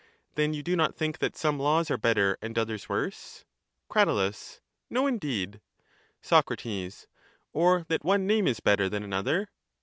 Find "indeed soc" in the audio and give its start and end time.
5.05-6.49